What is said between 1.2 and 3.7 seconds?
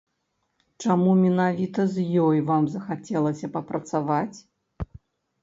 менавіта з ёй вам захацелася